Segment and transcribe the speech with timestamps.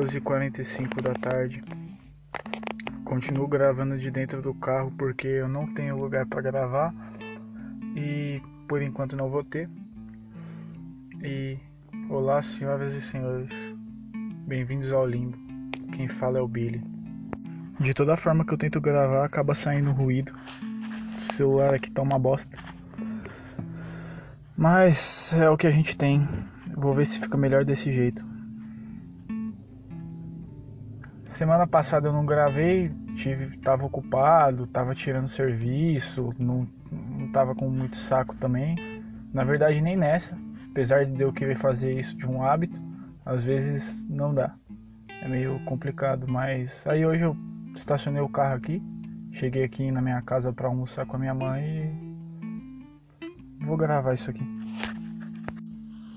[0.00, 1.62] 2h45 da tarde.
[3.04, 6.94] Continuo gravando de dentro do carro porque eu não tenho lugar para gravar
[7.94, 9.68] e por enquanto não vou ter.
[11.22, 11.58] E
[12.08, 13.52] olá, senhoras e senhores,
[14.46, 15.36] bem-vindos ao Limbo.
[15.94, 16.82] Quem fala é o Billy.
[17.78, 20.32] De toda forma que eu tento gravar, acaba saindo ruído.
[21.18, 22.56] O celular aqui tá uma bosta.
[24.56, 26.26] Mas é o que a gente tem.
[26.74, 28.29] Vou ver se fica melhor desse jeito.
[31.30, 37.70] Semana passada eu não gravei, tive, tava ocupado, tava tirando serviço, não, não tava com
[37.70, 38.74] muito saco também.
[39.32, 40.36] Na verdade nem nessa,
[40.68, 42.82] apesar de eu querer fazer isso de um hábito,
[43.24, 44.56] às vezes não dá.
[45.22, 47.36] É meio complicado, mas aí hoje eu
[47.76, 48.82] estacionei o carro aqui,
[49.30, 51.64] cheguei aqui na minha casa para almoçar com a minha mãe
[53.60, 54.44] e vou gravar isso aqui.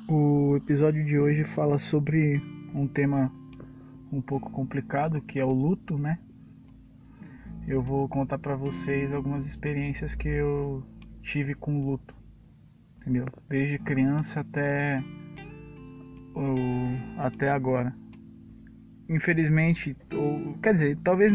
[0.10, 2.42] O episódio de hoje fala sobre
[2.74, 3.32] um tema
[4.14, 6.20] um pouco complicado, que é o luto, né?
[7.68, 10.84] Eu vou contar para vocês algumas experiências que eu
[11.22, 12.14] tive com luto,
[13.02, 13.26] entendeu?
[13.50, 15.04] Desde criança até
[17.18, 17.96] até agora.
[19.08, 21.32] Infelizmente, ou quer dizer, talvez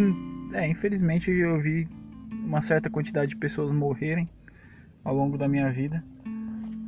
[0.52, 1.88] é, infelizmente eu vi
[2.44, 4.28] uma certa quantidade de pessoas morrerem
[5.04, 6.04] ao longo da minha vida.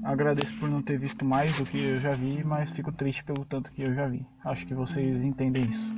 [0.03, 3.45] Agradeço por não ter visto mais do que eu já vi, mas fico triste pelo
[3.45, 4.27] tanto que eu já vi.
[4.45, 5.93] Acho que vocês entendem isso.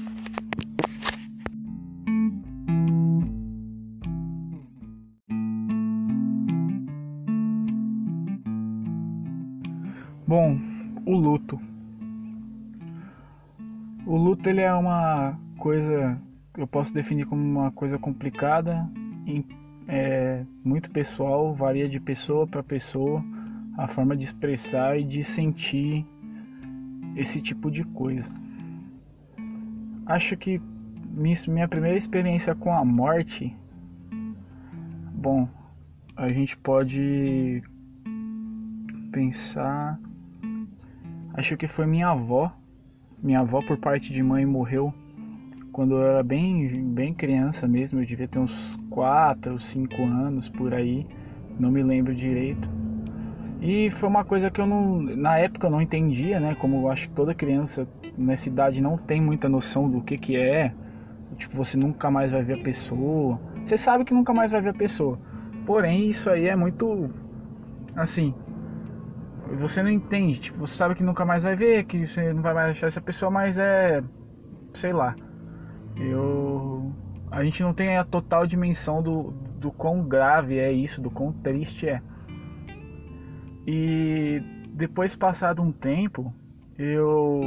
[10.27, 10.59] Bom,
[11.07, 11.61] o luto.
[14.07, 16.21] O luto ele é uma coisa
[16.57, 18.87] eu posso definir como uma coisa complicada,
[19.89, 23.25] é muito pessoal, varia de pessoa para pessoa
[23.77, 26.07] a forma de expressar e de sentir
[27.17, 28.31] esse tipo de coisa.
[30.07, 30.61] Acho que
[31.47, 33.57] minha primeira experiência com a morte,
[35.15, 35.49] bom,
[36.17, 37.63] a gente pode
[39.11, 39.99] pensar,
[41.35, 42.53] acho que foi minha avó.
[43.23, 44.93] Minha avó por parte de mãe morreu
[45.73, 50.49] quando eu era bem, bem criança mesmo, eu devia ter uns 4 ou 5 anos
[50.49, 51.07] por aí,
[51.59, 52.69] não me lembro direito.
[53.63, 56.57] E foi uma coisa que eu não, na época eu não entendia, né?
[56.57, 57.87] Como eu acho que toda criança
[58.19, 60.75] nessa idade não tem muita noção do que que é.
[61.37, 63.41] Tipo, você nunca mais vai ver a pessoa.
[63.65, 65.19] Você sabe que nunca mais vai ver a pessoa.
[65.65, 67.09] Porém, isso aí é muito
[67.95, 68.35] assim,
[69.59, 72.55] você não entende, tipo, você sabe que nunca mais vai ver, que você não vai
[72.55, 74.03] mais achar essa pessoa, mas é
[74.73, 75.15] sei lá.
[75.97, 76.93] Eu
[77.31, 81.33] a gente não tem a total dimensão do do quão grave é isso, do quão
[81.33, 82.03] triste é.
[83.67, 84.43] E
[84.75, 86.33] depois passado um tempo,
[86.79, 87.41] eu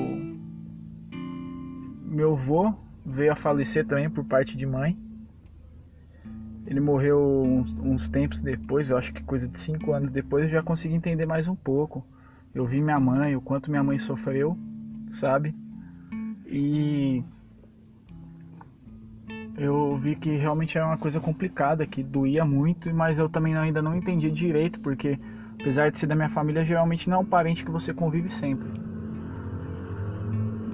[2.06, 2.74] meu avô
[3.06, 4.98] veio a falecer também por parte de mãe.
[6.66, 10.50] Ele morreu uns, uns tempos depois, eu acho que coisa de cinco anos depois, eu
[10.50, 12.06] já consegui entender mais um pouco.
[12.54, 14.58] Eu vi minha mãe, o quanto minha mãe sofreu,
[15.12, 15.54] sabe?
[16.48, 17.22] E
[19.58, 23.82] eu vi que realmente era uma coisa complicada, que doía muito, mas eu também ainda
[23.82, 25.20] não entendi direito, porque
[25.66, 28.68] Apesar de ser da minha família, geralmente não é um parente que você convive sempre.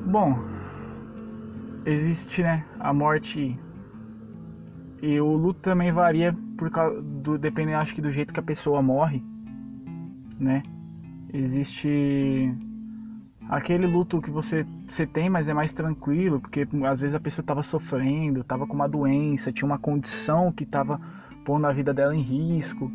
[0.06, 0.38] Bom,
[1.85, 3.57] existe, né, a morte
[5.01, 8.44] e o luto também varia por causa do dependendo acho que do jeito que a
[8.44, 9.24] pessoa morre,
[10.38, 10.62] né?
[11.34, 12.53] Existe
[13.47, 17.44] aquele luto que você, você tem, mas é mais tranquilo, porque às vezes a pessoa
[17.44, 21.00] estava sofrendo, estava com uma doença, tinha uma condição que estava
[21.46, 22.91] pondo a vida dela em risco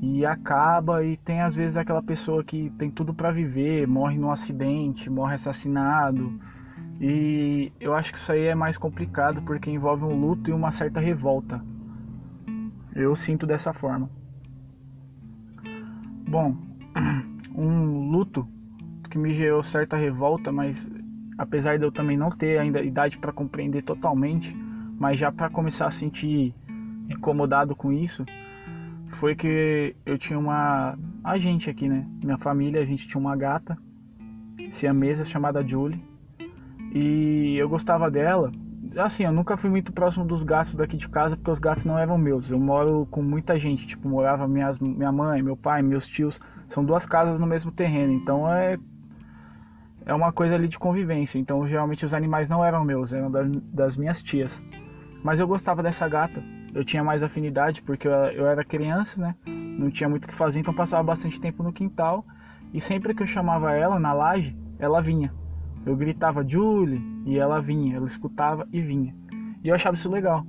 [0.00, 4.30] e acaba e tem às vezes aquela pessoa que tem tudo para viver, morre num
[4.30, 6.38] acidente, morre assassinado.
[7.00, 10.70] E eu acho que isso aí é mais complicado porque envolve um luto e uma
[10.70, 11.62] certa revolta.
[12.94, 14.08] Eu sinto dessa forma.
[16.28, 16.56] Bom,
[17.54, 18.46] um luto
[19.10, 20.88] que me gerou certa revolta, mas
[21.36, 24.54] apesar de eu também não ter ainda idade para compreender totalmente,
[24.98, 26.54] mas já para começar a sentir
[27.08, 28.24] incomodado com isso,
[29.10, 30.98] foi que eu tinha uma.
[31.24, 32.06] A gente aqui, né?
[32.22, 33.76] Minha família, a gente tinha uma gata,
[34.94, 36.02] mesa chamada Julie.
[36.92, 38.52] E eu gostava dela.
[38.96, 41.98] Assim, eu nunca fui muito próximo dos gatos daqui de casa porque os gatos não
[41.98, 42.50] eram meus.
[42.50, 46.40] Eu moro com muita gente, tipo, morava minhas, minha mãe, meu pai, meus tios.
[46.66, 48.76] São duas casas no mesmo terreno, então é.
[50.06, 51.38] É uma coisa ali de convivência.
[51.38, 53.30] Então, geralmente, os animais não eram meus, eram
[53.72, 54.62] das minhas tias.
[55.22, 56.42] Mas eu gostava dessa gata
[56.78, 59.34] eu tinha mais afinidade porque eu, eu era criança, né?
[59.44, 62.24] Não tinha muito o que fazer, então passava bastante tempo no quintal.
[62.72, 65.34] E sempre que eu chamava ela na laje, ela vinha.
[65.84, 69.12] Eu gritava Julie e ela vinha, ela escutava e vinha.
[69.64, 70.46] E eu achava isso legal.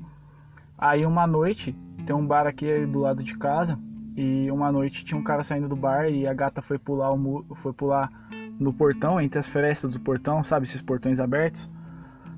[0.77, 3.79] Aí uma noite, tem um bar aqui do lado de casa,
[4.15, 7.55] e uma noite tinha um cara saindo do bar e a gata foi pular o
[7.55, 8.11] foi pular
[8.59, 11.67] no portão, entre as frestas do portão, sabe, esses portões abertos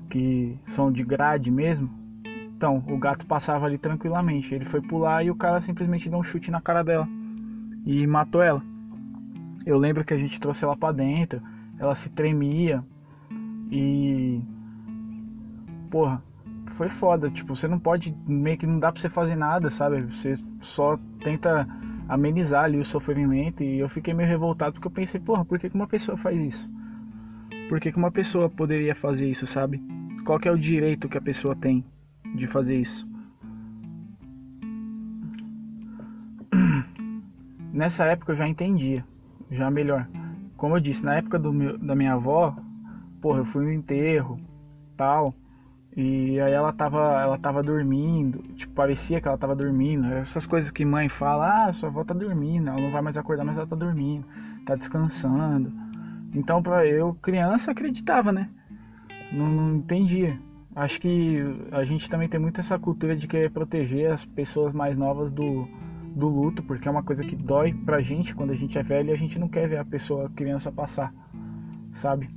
[0.08, 2.01] que são de grade mesmo.
[2.62, 4.54] Então, o gato passava ali tranquilamente.
[4.54, 7.08] Ele foi pular e o cara simplesmente deu um chute na cara dela
[7.84, 8.62] e matou ela.
[9.66, 11.42] Eu lembro que a gente trouxe ela para dentro,
[11.76, 12.84] ela se tremia
[13.68, 14.40] e
[15.90, 16.22] porra,
[16.74, 20.00] foi foda, tipo, você não pode meio que não dá para você fazer nada, sabe?
[20.02, 21.66] Você só tenta
[22.08, 25.68] amenizar ali o sofrimento e eu fiquei meio revoltado porque eu pensei, porra, por que
[25.74, 26.70] uma pessoa faz isso?
[27.68, 29.82] Por que uma pessoa poderia fazer isso, sabe?
[30.24, 31.84] Qual que é o direito que a pessoa tem
[32.34, 33.06] de fazer isso?
[37.72, 39.04] Nessa época eu já entendia
[39.52, 40.08] já melhor.
[40.56, 42.56] Como eu disse, na época do meu, da minha avó,
[43.20, 44.40] porra, eu fui no enterro,
[44.96, 45.34] tal,
[45.94, 50.06] e aí ela tava, ela tava dormindo, tipo, parecia que ela tava dormindo.
[50.06, 53.44] Essas coisas que mãe fala, ah, sua avó tá dormindo, ela não vai mais acordar,
[53.44, 54.24] mas ela tá dormindo,
[54.64, 55.70] tá descansando.
[56.34, 58.48] Então, para eu, criança, acreditava, né?
[59.30, 60.38] Não, não entendia.
[60.74, 61.38] Acho que
[61.70, 65.68] a gente também tem muito essa cultura de querer proteger as pessoas mais novas do,
[66.14, 69.10] do luto, porque é uma coisa que dói pra gente quando a gente é velho
[69.10, 71.12] e a gente não quer ver a pessoa, a criança passar,
[71.92, 72.30] sabe?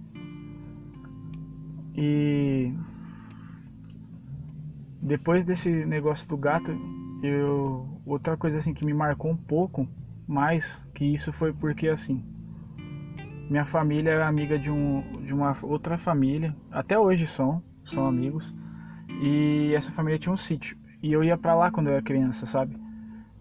[1.96, 2.74] E
[5.02, 6.72] depois desse negócio do gato,
[7.24, 9.88] eu outra coisa assim que me marcou um pouco
[10.28, 12.22] mais que isso foi porque assim,
[13.50, 18.54] minha família era amiga de um de uma outra família, até hoje são, são amigos.
[19.22, 22.48] E essa família tinha um sítio e eu ia para lá quando eu era criança,
[22.48, 22.76] sabe?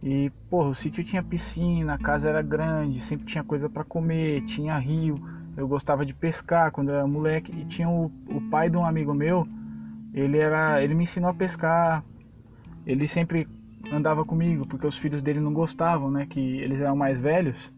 [0.02, 4.42] E, porra, o sítio tinha piscina, a casa era grande, sempre tinha coisa para comer,
[4.42, 5.18] tinha rio.
[5.56, 7.50] Eu gostava de pescar quando eu era moleque.
[7.58, 9.48] E tinha o, o pai de um amigo meu,
[10.12, 12.04] ele era, ele me ensinou a pescar.
[12.86, 13.48] Ele sempre
[13.90, 17.72] andava comigo, porque os filhos dele não gostavam, né, que eles eram mais velhos.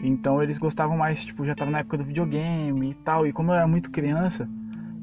[0.00, 3.24] Então eles gostavam mais, tipo, já tava na época do videogame e tal.
[3.24, 4.48] E como eu era muito criança,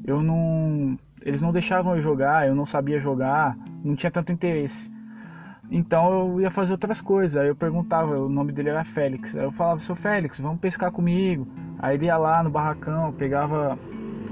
[0.04, 4.92] eu não, eles não deixavam eu jogar, eu não sabia jogar, não tinha tanto interesse.
[5.70, 7.36] Então eu ia fazer outras coisas.
[7.36, 9.34] Aí eu perguntava, o nome dele era Félix.
[9.34, 11.48] Aí eu falava, seu Félix, vamos pescar comigo.
[11.78, 13.78] Aí ele ia lá no barracão, pegava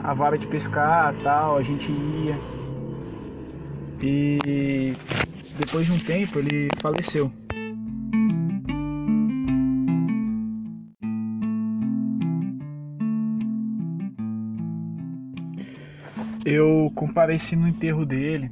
[0.02, 2.38] a vara de pescar tal, a gente ia.
[4.00, 4.94] E
[5.58, 7.32] depois de um tempo ele faleceu.
[16.44, 18.50] Eu compareci no enterro dele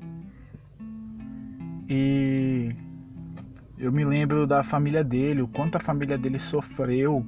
[1.89, 2.73] e
[3.77, 7.27] eu me lembro da família dele, o quanto a família dele sofreu.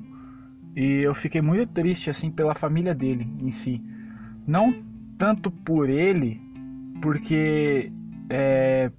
[0.77, 3.83] E eu fiquei muito triste assim pela família dele em si.
[4.47, 4.73] Não
[5.19, 6.41] tanto por ele,
[7.01, 7.91] porque
[8.31, 8.91] é,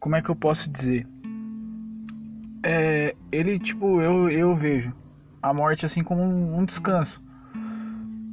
[0.00, 1.06] como é que eu posso dizer?
[2.64, 4.92] É, ele tipo eu eu vejo
[5.40, 7.22] a morte assim como um, um descanso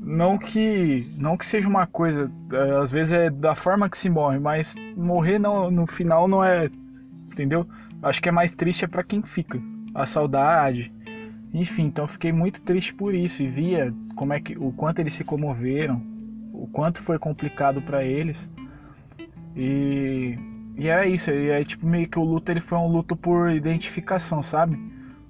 [0.06, 4.10] não que não que seja uma coisa é, às vezes é da forma que se
[4.10, 6.70] morre mas morrer não, no final não é
[7.32, 7.68] entendeu?
[8.04, 9.60] Acho que é mais triste é para quem fica
[9.96, 10.94] a saudade
[11.54, 15.14] enfim então fiquei muito triste por isso e via como é que o quanto eles
[15.14, 16.16] se comoveram
[16.58, 18.50] o quanto foi complicado para eles.
[19.56, 20.38] E
[20.78, 23.50] e é isso e é tipo meio que o luto ele foi um luto por
[23.52, 24.78] identificação sabe?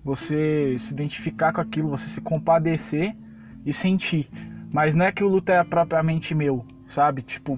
[0.03, 3.15] Você se identificar com aquilo você se compadecer
[3.63, 4.27] e sentir
[4.75, 7.22] mas não é que o luto é propriamente meu, sabe?
[7.22, 7.58] Tipo,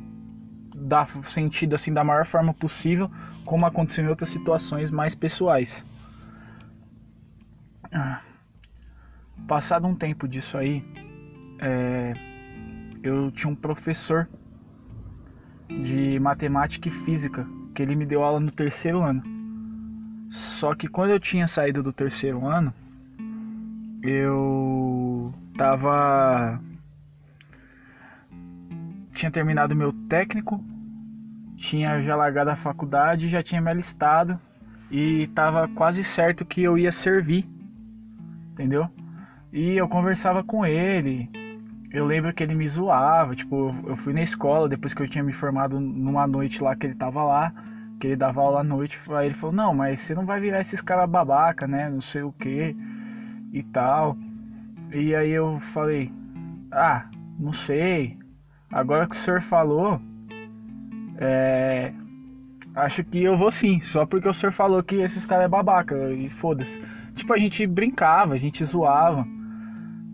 [0.76, 3.10] dar sentido assim da maior forma possível,
[3.44, 5.84] como aconteceu em outras situações mais pessoais.
[7.92, 8.22] Ah.
[9.48, 10.86] Passado um tempo disso aí,
[11.60, 12.14] é,
[13.02, 14.30] eu tinha um professor
[15.70, 19.24] de matemática e física que ele me deu aula no terceiro ano.
[20.30, 22.72] Só que quando eu tinha saído do terceiro ano,
[24.04, 26.62] eu tava
[29.18, 30.64] tinha terminado meu técnico,
[31.56, 34.40] tinha já largado a faculdade, já tinha me alistado
[34.92, 37.46] e estava quase certo que eu ia servir,
[38.52, 38.88] entendeu?
[39.52, 41.30] E eu conversava com ele,
[41.92, 45.24] eu lembro que ele me zoava, tipo, eu fui na escola depois que eu tinha
[45.24, 47.52] me formado numa noite lá que ele tava lá,
[48.00, 50.62] que ele dava aula à noite, aí ele falou, não, mas você não vai virar
[50.62, 52.76] esses caras babaca, né, não sei o que
[53.52, 54.16] e tal.
[54.94, 56.12] E aí eu falei,
[56.72, 57.10] ah,
[57.40, 58.18] não sei,
[58.72, 60.00] Agora que o senhor falou,
[61.18, 61.94] é,
[62.76, 65.96] acho que eu vou sim, só porque o senhor falou que esses caras é babaca
[66.12, 66.80] e foda-se.
[67.16, 69.26] Tipo, a gente brincava, a gente zoava.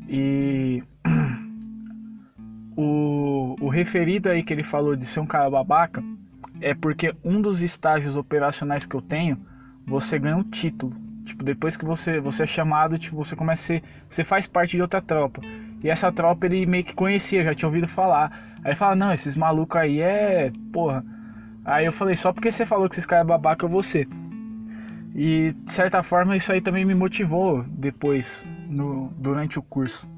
[0.07, 0.83] E
[2.77, 6.03] o referido aí que ele falou de ser um cara babaca
[6.61, 9.37] é porque um dos estágios operacionais que eu tenho,
[9.85, 10.95] você ganha um título.
[11.25, 14.77] Tipo, depois que você, você é chamado, tipo, você começa a ser, você faz parte
[14.77, 15.41] de outra tropa.
[15.83, 18.31] E essa tropa ele meio que conhecia, já tinha ouvido falar.
[18.63, 20.51] Aí ele fala, não, esses malucos aí é.
[20.71, 21.03] Porra.
[21.65, 24.07] Aí eu falei, só porque você falou que esses caras é babaca, eu vou ser.
[25.13, 30.09] E de certa forma isso aí também me motivou depois, no, durante o curso.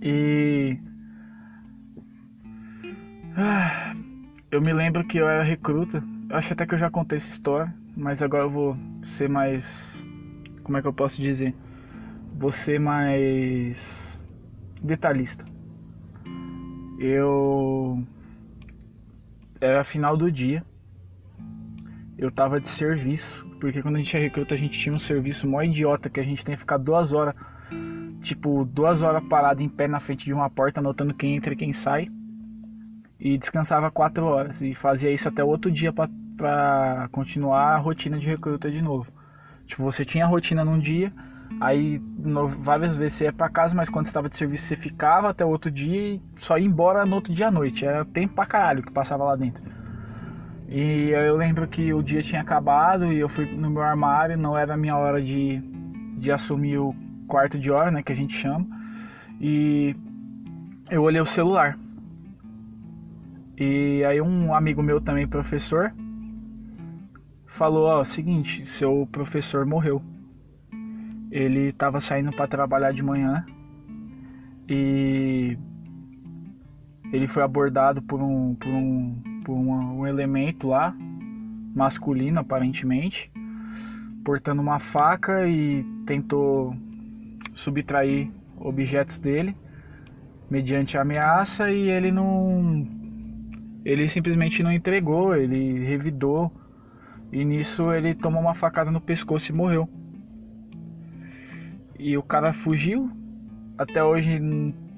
[0.00, 0.78] E.
[3.36, 3.94] Ah,
[4.50, 6.02] eu me lembro que eu era recruta.
[6.30, 10.04] Acho até que eu já contei essa história, mas agora eu vou ser mais.
[10.62, 11.54] Como é que eu posso dizer?
[12.38, 14.09] Vou ser mais
[14.82, 15.44] detalhista.
[16.98, 18.04] Eu.
[19.60, 20.64] Era final do dia.
[22.16, 23.46] Eu tava de serviço.
[23.60, 26.22] Porque quando a gente é recruta, a gente tinha um serviço mó idiota que a
[26.22, 27.34] gente tem que ficar duas horas.
[28.22, 31.56] Tipo, duas horas parado em pé na frente de uma porta, anotando quem entra e
[31.56, 32.08] quem sai.
[33.18, 34.60] E descansava quatro horas.
[34.60, 38.82] E fazia isso até o outro dia pra, pra continuar a rotina de recruta de
[38.82, 39.10] novo.
[39.66, 41.12] Tipo, você tinha a rotina num dia,
[41.58, 45.30] Aí no, várias vezes você ia pra casa, mas quando estava de serviço você ficava
[45.30, 47.84] até o outro dia e só ia embora no outro dia à noite.
[47.84, 49.62] Era tempo pra caralho que passava lá dentro.
[50.68, 54.56] E eu lembro que o dia tinha acabado e eu fui no meu armário, não
[54.56, 55.60] era a minha hora de,
[56.16, 56.94] de assumir o
[57.26, 58.66] quarto de hora, né, que a gente chama.
[59.40, 59.96] E
[60.88, 61.76] eu olhei o celular.
[63.56, 65.92] E aí um amigo meu também, professor,
[67.46, 70.00] falou, ó, seguinte, seu professor morreu.
[71.30, 73.44] Ele estava saindo para trabalhar de manhã
[74.68, 75.56] e
[77.12, 80.94] ele foi abordado por um por um por um, um elemento lá
[81.74, 83.30] masculino aparentemente
[84.24, 86.74] portando uma faca e tentou
[87.54, 89.56] subtrair objetos dele
[90.50, 92.86] mediante ameaça e ele não
[93.84, 96.52] ele simplesmente não entregou, ele revidou
[97.32, 99.88] e nisso ele tomou uma facada no pescoço e morreu.
[102.00, 103.10] E o cara fugiu.
[103.76, 104.40] Até hoje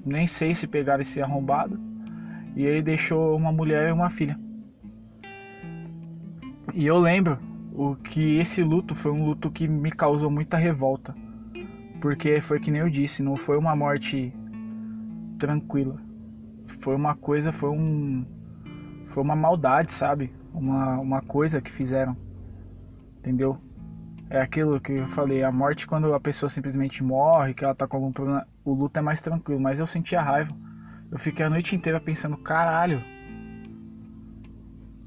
[0.05, 1.77] nem sei se pegaram esse arrombado.
[2.55, 4.39] E ele deixou uma mulher e uma filha.
[6.73, 7.37] E eu lembro
[7.73, 11.13] o que esse luto foi um luto que me causou muita revolta.
[11.99, 14.33] Porque foi que nem eu disse, não foi uma morte
[15.37, 15.99] tranquila.
[16.79, 18.25] Foi uma coisa, foi um
[19.07, 20.31] foi uma maldade, sabe?
[20.53, 22.15] Uma uma coisa que fizeram.
[23.19, 23.57] Entendeu?
[24.33, 27.87] É aquilo que eu falei, a morte quando a pessoa simplesmente morre, que ela tá
[27.87, 30.51] com algum problema, o luto é mais tranquilo, mas eu senti a raiva.
[31.11, 32.99] Eu fiquei a noite inteira pensando, caralho.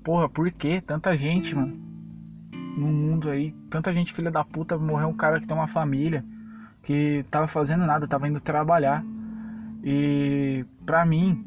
[0.04, 1.76] Porra, por que tanta gente, mano?
[2.78, 6.24] No mundo aí, tanta gente filha da puta, morreu um cara que tem uma família,
[6.84, 9.04] que tava fazendo nada, tava indo trabalhar.
[9.82, 11.44] E pra mim,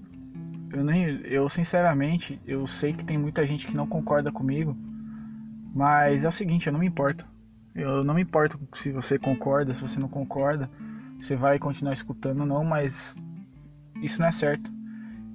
[0.73, 4.75] eu nem eu sinceramente, eu sei que tem muita gente que não concorda comigo,
[5.73, 7.28] mas é o seguinte, eu não me importo.
[7.75, 10.69] Eu não me importo se você concorda, se você não concorda,
[11.19, 13.15] você vai continuar escutando ou não, mas
[14.01, 14.71] isso não é certo.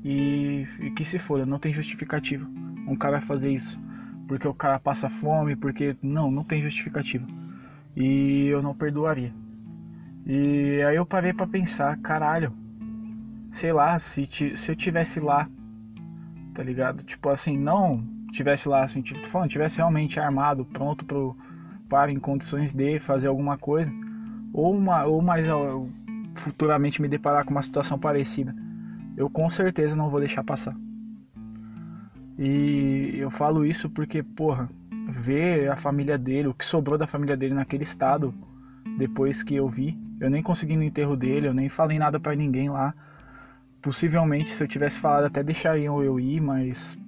[0.05, 2.47] E, e que se for, não tem justificativa.
[2.87, 3.79] Um cara fazer isso
[4.27, 7.27] porque o cara passa fome, porque não, não tem justificativa.
[7.97, 9.33] E eu não perdoaria.
[10.27, 12.53] E aí eu parei para pensar, caralho.
[13.53, 15.49] Sei lá, se, se eu tivesse lá,
[16.55, 17.05] tá ligado?
[17.05, 21.37] Tipo assim, não tivesse lá assim, tipo, tô falando, tivesse realmente armado, pronto pro
[21.89, 23.93] para em condições de fazer alguma coisa,
[24.53, 25.47] ou, uma, ou mais
[26.35, 28.55] futuramente me deparar com uma situação parecida,
[29.17, 30.77] eu com certeza não vou deixar passar.
[32.39, 34.69] E eu falo isso porque, porra,
[35.09, 38.35] ver a família dele, o que sobrou da família dele naquele estado,
[38.99, 42.35] depois que eu vi, eu nem consegui no enterro dele, eu nem falei nada para
[42.35, 42.95] ninguém lá.
[43.83, 46.99] Possivelmente, se eu tivesse falado, até deixariam eu ir, mas.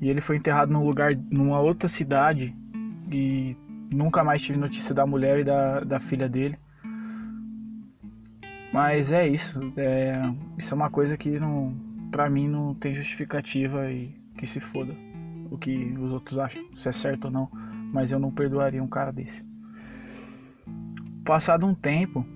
[0.00, 2.54] E ele foi enterrado num lugar, numa outra cidade,
[3.14, 3.56] e
[3.94, 6.58] nunca mais tive notícia da mulher e da, da filha dele.
[8.72, 10.20] Mas é isso, é,
[10.58, 11.74] isso é uma coisa que não,
[12.10, 14.92] pra mim não tem justificativa e que se foda
[15.48, 17.48] o que os outros acham, se é certo ou não,
[17.92, 19.44] mas eu não perdoaria um cara desse.
[21.24, 22.26] Passado um tempo,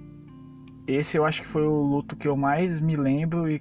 [0.86, 3.60] esse eu acho que foi o luto que eu mais me lembro e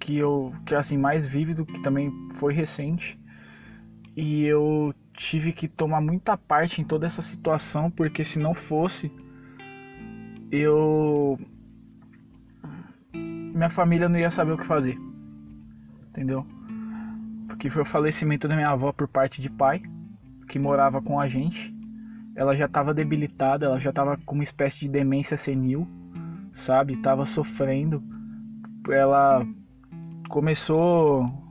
[0.00, 3.18] que eu que assim mais vívido, que também foi recente.
[4.16, 9.12] E eu tive que tomar muita parte em toda essa situação, porque se não fosse,
[10.50, 11.38] eu.
[13.12, 14.96] Minha família não ia saber o que fazer.
[16.08, 16.46] Entendeu?
[17.46, 19.82] Porque foi o falecimento da minha avó por parte de pai,
[20.48, 21.74] que morava com a gente.
[22.34, 25.86] Ela já estava debilitada, ela já estava com uma espécie de demência senil,
[26.54, 26.96] sabe?
[26.96, 28.02] Tava sofrendo.
[28.88, 29.46] Ela
[30.28, 31.45] começou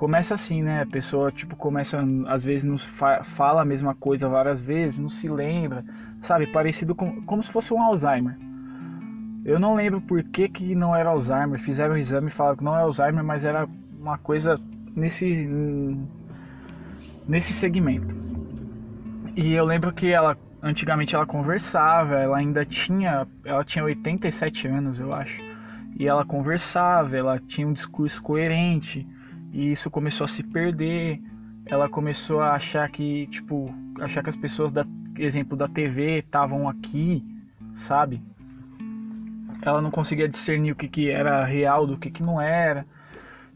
[0.00, 0.80] começa assim, né?
[0.80, 5.10] A pessoa tipo começa às vezes nos fa fala a mesma coisa várias vezes, não
[5.10, 5.84] se lembra,
[6.22, 6.46] sabe?
[6.46, 8.34] Parecido com como se fosse um Alzheimer.
[9.44, 11.60] Eu não lembro por que, que não era Alzheimer.
[11.60, 13.68] Fizeram o exame e falaram que não é Alzheimer, mas era
[14.00, 14.58] uma coisa
[14.96, 15.46] nesse
[17.28, 18.16] nesse segmento.
[19.36, 24.98] E eu lembro que ela antigamente ela conversava, ela ainda tinha, ela tinha 87 anos,
[24.98, 25.42] eu acho.
[25.98, 29.06] E ela conversava, ela tinha um discurso coerente,
[29.52, 31.20] e isso começou a se perder.
[31.66, 34.84] Ela começou a achar que, tipo, achar que as pessoas da
[35.18, 37.22] exemplo da TV estavam aqui,
[37.74, 38.22] sabe?
[39.62, 42.86] Ela não conseguia discernir o que, que era real do que, que não era.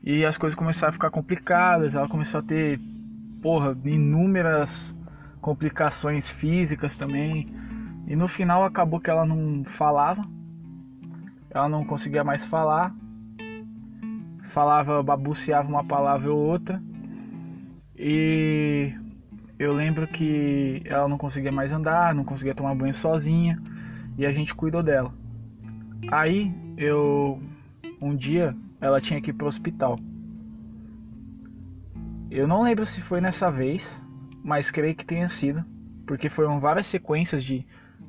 [0.02, 2.78] E as coisas começaram a ficar complicadas, ela começou a ter,
[3.40, 4.94] porra, inúmeras
[5.40, 7.48] complicações físicas também.
[8.06, 10.22] E no final acabou que ela não falava,
[11.50, 12.94] ela não conseguia mais falar,
[14.54, 16.80] falava, babuceava uma palavra ou outra.
[17.96, 18.94] E
[19.58, 23.60] eu lembro que ela não conseguia mais andar, não conseguia tomar banho sozinha
[24.16, 25.12] e a gente cuidou dela.
[26.12, 27.42] Aí eu
[28.00, 29.98] um dia ela tinha que ir pro hospital.
[32.30, 34.02] Eu não lembro se foi nessa vez,
[34.42, 35.64] mas creio que tenha sido,
[36.06, 37.66] porque foram várias sequências de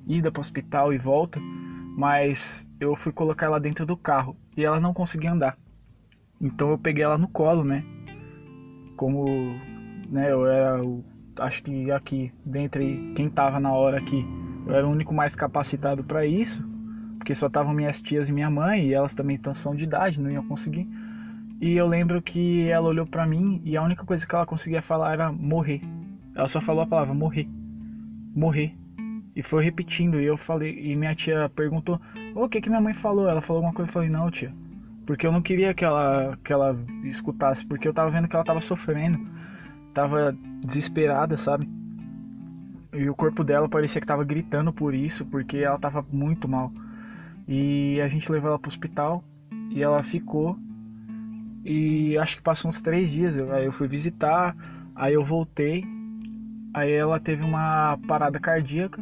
[0.07, 1.39] ida para o hospital e volta,
[1.97, 5.57] mas eu fui colocar ela dentro do carro e ela não conseguia andar.
[6.39, 7.83] Então eu peguei ela no colo, né?
[8.95, 9.25] Como,
[10.09, 11.03] né, eu era o,
[11.39, 14.25] acho que aqui, dentre quem tava na hora aqui,
[14.65, 16.67] eu era o único mais capacitado para isso,
[17.17, 20.31] porque só estavam minhas tias e minha mãe, e elas também são de idade, não
[20.31, 20.87] iam conseguir.
[21.61, 24.81] E eu lembro que ela olhou para mim e a única coisa que ela conseguia
[24.81, 25.81] falar era morrer.
[26.35, 27.47] Ela só falou a palavra morrer.
[28.35, 28.75] Morrer.
[29.35, 30.19] E foi repetindo.
[30.19, 30.77] E eu falei.
[30.77, 31.99] E minha tia perguntou:
[32.35, 33.29] O que que minha mãe falou?
[33.29, 33.89] Ela falou alguma coisa.
[33.89, 34.53] Eu falei: Não, tia.
[35.05, 37.65] Porque eu não queria que ela, que ela escutasse.
[37.65, 39.19] Porque eu tava vendo que ela tava sofrendo.
[39.93, 41.69] Tava desesperada, sabe?
[42.93, 45.25] E o corpo dela parecia que tava gritando por isso.
[45.25, 46.71] Porque ela tava muito mal.
[47.47, 49.23] E a gente levou ela pro hospital.
[49.69, 50.57] E ela ficou.
[51.63, 53.37] E acho que passou uns três dias.
[53.37, 54.55] Aí eu fui visitar.
[54.95, 55.85] Aí eu voltei
[56.75, 59.01] Aí ela teve uma parada cardíaca.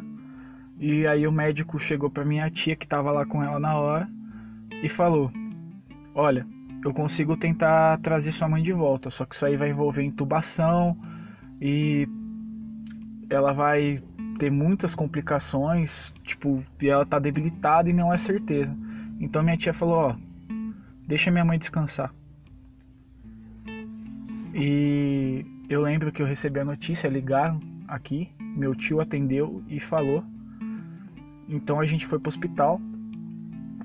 [0.78, 4.08] E aí o médico chegou para minha tia que tava lá com ela na hora
[4.80, 5.32] e falou:
[6.14, 6.46] "Olha,
[6.84, 10.96] eu consigo tentar trazer sua mãe de volta, só que isso aí vai envolver intubação
[11.60, 12.06] e
[13.30, 14.02] ela vai
[14.38, 18.76] ter muitas complicações, tipo, e ela tá debilitada e não é certeza.
[19.18, 20.16] Então minha tia falou, ó,
[21.06, 22.12] deixa minha mãe descansar.
[24.54, 30.22] E eu lembro que eu recebi a notícia, ligaram aqui, meu tio atendeu e falou.
[31.48, 32.80] Então a gente foi pro hospital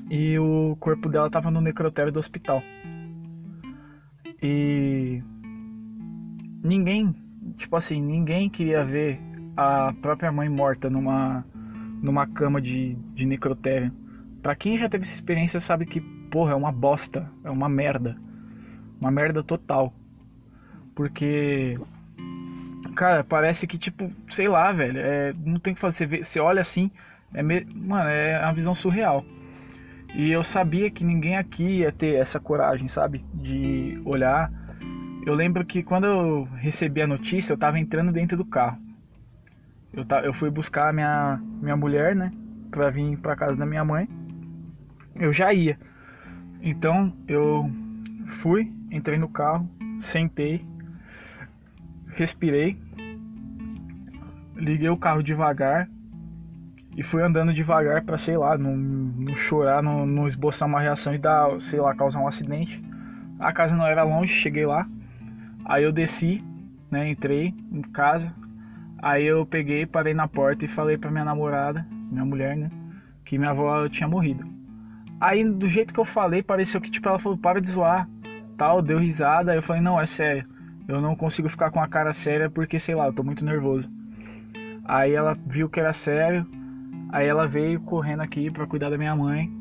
[0.09, 2.61] e o corpo dela tava no necrotério do hospital.
[4.41, 5.21] E
[6.63, 7.15] ninguém,
[7.55, 9.19] tipo assim, ninguém queria ver
[9.55, 11.45] a própria mãe morta numa
[12.01, 13.91] numa cama de, de necrotério.
[14.41, 18.15] Pra quem já teve essa experiência sabe que, porra, é uma bosta, é uma merda.
[18.99, 19.93] Uma merda total.
[20.95, 21.77] Porque.
[22.95, 24.99] Cara, parece que, tipo, sei lá, velho.
[24.99, 25.97] É, não tem que fazer.
[25.97, 26.89] Você, vê, você olha assim.
[27.33, 27.65] É me...
[27.65, 29.23] Mano, é uma visão surreal.
[30.15, 33.23] E eu sabia que ninguém aqui ia ter essa coragem, sabe?
[33.33, 34.51] De olhar.
[35.25, 38.79] Eu lembro que quando eu recebi a notícia, eu tava entrando dentro do carro.
[39.93, 42.31] Eu, eu fui buscar a minha, minha mulher, né?
[42.71, 44.07] Pra vir pra casa da minha mãe.
[45.15, 45.77] Eu já ia.
[46.61, 47.69] Então eu
[48.25, 49.69] fui, entrei no carro,
[49.99, 50.65] sentei
[52.19, 52.77] respirei,
[54.53, 55.89] liguei o carro devagar
[56.99, 61.15] e fui andando devagar para sei lá, não, não chorar, não, não, esboçar uma reação
[61.15, 62.83] e dar, sei lá, causar um acidente.
[63.39, 64.85] A casa não era longe, cheguei lá.
[65.63, 66.43] Aí eu desci,
[66.91, 68.33] né, entrei em casa.
[69.01, 72.69] Aí eu peguei, parei na porta e falei para minha namorada, minha mulher, né,
[73.23, 74.45] que minha avó tinha morrido.
[75.21, 78.09] Aí do jeito que eu falei, pareceu que tipo ela falou: "Para de zoar".
[78.57, 79.51] Tal, deu risada.
[79.53, 80.45] Aí eu falei: "Não, é sério".
[80.85, 83.89] Eu não consigo ficar com a cara séria porque, sei lá, eu tô muito nervoso.
[84.83, 86.45] Aí ela viu que era sério,
[87.09, 89.51] aí ela veio correndo aqui para cuidar da minha mãe.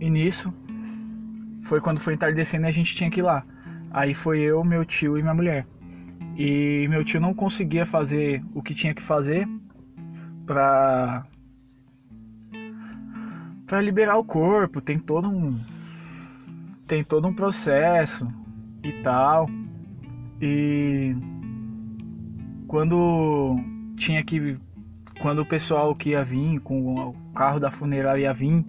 [0.00, 0.52] E nisso,
[1.64, 3.44] foi quando foi entardecendo e a gente tinha que ir lá.
[3.90, 5.66] Aí foi eu, meu tio e minha mulher.
[6.36, 9.46] E meu tio não conseguia fazer o que tinha que fazer
[10.46, 11.24] pra
[13.66, 15.58] para liberar o corpo, tem todo um
[16.86, 18.28] tem todo um processo
[18.82, 19.48] e tal.
[20.40, 21.14] E
[22.66, 23.56] quando
[23.96, 24.58] tinha que
[25.22, 28.66] quando o pessoal que ia vir com o carro da funerária ia vir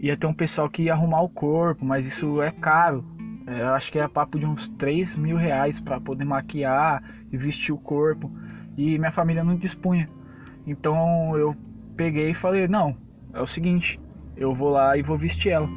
[0.00, 3.04] ia ter um pessoal que ia arrumar o corpo, mas isso é caro.
[3.46, 7.36] É, eu acho que é papo de uns 3 mil reais para poder maquiar e
[7.36, 8.28] vestir o corpo.
[8.76, 10.08] E minha família não dispunha.
[10.66, 11.54] Então eu
[11.96, 12.96] peguei e falei: não,
[13.32, 14.00] é o seguinte,
[14.36, 15.68] eu vou lá e vou vestir ela.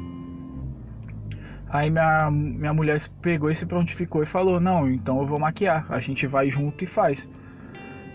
[1.68, 5.86] Aí minha, minha mulher pegou e se prontificou e falou: Não, então eu vou maquiar.
[5.88, 7.28] A gente vai junto e faz.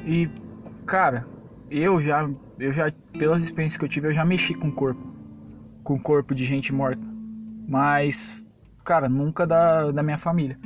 [0.05, 0.29] E,
[0.85, 1.25] cara,
[1.71, 2.29] eu já,
[2.59, 5.01] eu já, pelas experiências que eu tive, eu já mexi com o corpo.
[5.83, 7.01] Com o corpo de gente morta.
[7.67, 8.45] Mas,
[8.83, 10.59] cara, nunca da, da minha família.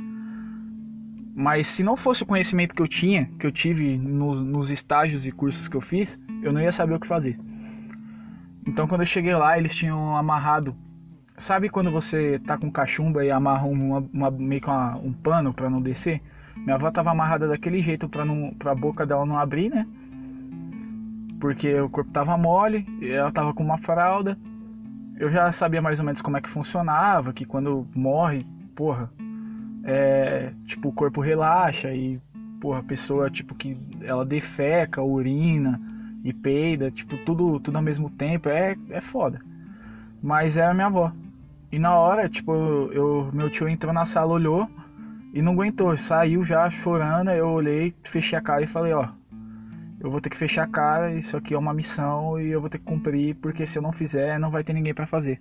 [1.34, 5.26] Mas se não fosse o conhecimento que eu tinha, que eu tive no, nos estágios
[5.26, 7.38] e cursos que eu fiz, eu não ia saber o que fazer.
[8.66, 10.74] Então quando eu cheguei lá, eles tinham amarrado.
[11.38, 15.52] Sabe quando você tá com cachumba e amarra uma, uma meio que uma, um pano
[15.52, 16.20] para não descer?
[16.56, 19.86] Minha avó tava amarrada daquele jeito para não pra boca dela não abrir, né?
[21.40, 24.38] Porque o corpo tava mole, ela tava com uma fralda.
[25.18, 28.44] Eu já sabia mais ou menos como é que funcionava, que quando morre,
[28.74, 29.10] porra,
[29.84, 32.20] é, tipo o corpo relaxa e
[32.60, 35.80] porra, a pessoa tipo que ela defeca, urina,
[36.26, 39.40] e peida, tipo, tudo, tudo ao mesmo tempo, é, é foda.
[40.20, 41.12] Mas é a minha avó.
[41.70, 42.52] E na hora, tipo,
[42.92, 44.68] eu, meu tio entrou na sala, olhou
[45.32, 49.08] e não aguentou, saiu já chorando, eu olhei, fechei a cara e falei, ó,
[50.00, 52.68] eu vou ter que fechar a cara, isso aqui é uma missão e eu vou
[52.68, 55.40] ter que cumprir, porque se eu não fizer, não vai ter ninguém para fazer.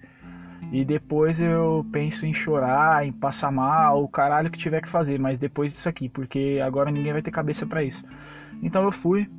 [0.71, 5.19] E depois eu penso em chorar, em passar mal, o caralho que tiver que fazer,
[5.19, 8.03] mas depois disso aqui, porque agora ninguém vai ter cabeça para isso.
[8.63, 9.29] Então eu fui,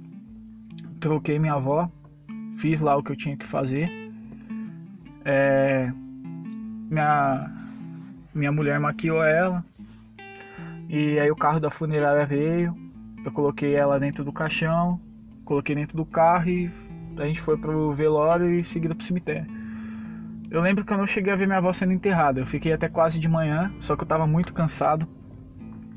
[1.00, 1.90] troquei minha avó,
[2.56, 3.90] fiz lá o que eu tinha que fazer.
[5.24, 5.90] É,
[6.90, 7.50] minha,
[8.34, 9.64] minha mulher maquiou ela.
[10.88, 12.76] E aí o carro da funerária veio.
[13.24, 15.00] Eu coloquei ela dentro do caixão,
[15.46, 16.70] coloquei dentro do carro e
[17.16, 19.46] a gente foi pro velório e seguida pro cemitério.
[20.50, 22.40] Eu lembro que eu não cheguei a ver minha avó sendo enterrada.
[22.40, 25.08] Eu fiquei até quase de manhã, só que eu tava muito cansado.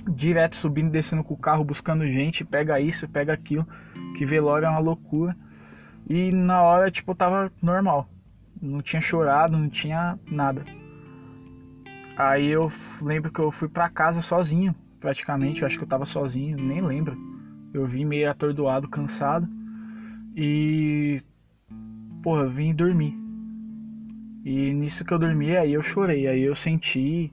[0.08, 3.68] Direto subindo e descendo com o carro buscando gente, pega isso, pega aquilo
[4.16, 5.36] que velório é uma loucura.
[6.08, 8.10] E na hora, tipo, eu tava normal.
[8.62, 10.64] Não tinha chorado, não tinha nada.
[12.18, 15.62] Aí eu lembro que eu fui pra casa sozinho, praticamente.
[15.62, 17.29] Eu acho que eu tava sozinho, nem lembro.
[17.74, 19.48] Eu vim meio atordoado, cansado.
[20.36, 21.22] E.
[22.24, 23.18] Porra, eu vim dormir.
[24.44, 26.28] E nisso que eu dormi, aí eu chorei.
[26.28, 27.32] Aí eu senti.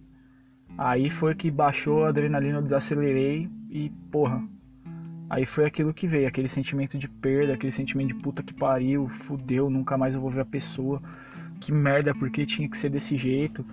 [0.76, 3.48] Aí foi que baixou a adrenalina, eu desacelerei.
[3.70, 4.42] E, porra,
[5.28, 9.08] Aí foi aquilo que veio, aquele sentimento de perda, aquele sentimento de puta que pariu,
[9.08, 11.02] fudeu, nunca mais eu vou ver a pessoa.
[11.60, 13.64] Que merda, porque tinha que ser desse jeito.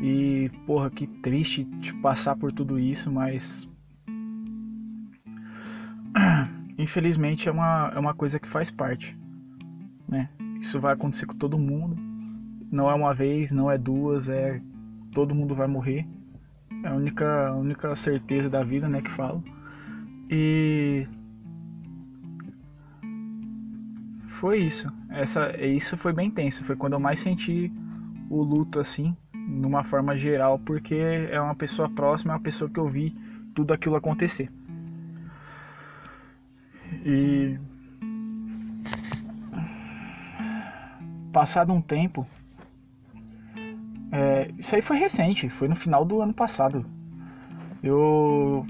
[0.00, 3.67] E, porra, que triste de passar por tudo isso, mas.
[6.78, 9.18] Infelizmente é uma, é uma coisa que faz parte.
[10.08, 10.28] Né?
[10.60, 11.96] Isso vai acontecer com todo mundo.
[12.70, 14.62] Não é uma vez, não é duas, é.
[15.12, 16.06] Todo mundo vai morrer.
[16.84, 19.42] É a única, a única certeza da vida, né, que falo.
[20.30, 21.06] E
[24.26, 24.92] foi isso.
[25.10, 26.62] Essa, isso foi bem tenso.
[26.62, 27.72] Foi quando eu mais senti
[28.30, 32.78] o luto assim, numa forma geral, porque é uma pessoa próxima, é uma pessoa que
[32.78, 33.16] eu vi
[33.54, 34.48] tudo aquilo acontecer.
[37.10, 37.58] E
[41.32, 42.26] passado um tempo,
[44.12, 46.84] é, isso aí foi recente, foi no final do ano passado.
[47.82, 48.66] Eu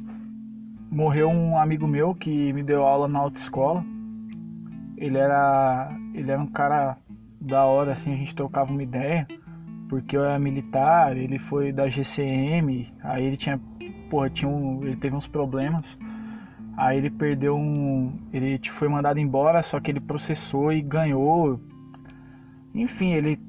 [0.88, 3.84] morreu um amigo meu que me deu aula na autoescola.
[4.96, 6.96] Ele era, ele era um cara
[7.40, 9.26] da hora, assim, a gente trocava uma ideia,
[9.88, 13.60] porque eu era militar, ele foi da GCM, aí ele tinha,
[14.08, 15.98] porra, tinha um, ele teve uns problemas.
[16.78, 21.60] Aí ele perdeu um, ele foi mandado embora, só que ele processou e ganhou.
[22.72, 23.40] Enfim, ele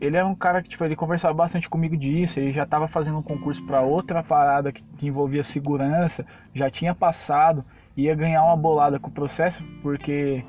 [0.00, 3.16] ele era um cara que tipo, ele conversava bastante comigo disso, ele já estava fazendo
[3.16, 7.64] um concurso para outra parada que, que, envolvia segurança, já tinha passado,
[7.96, 10.44] ia ganhar uma bolada com o processo, porque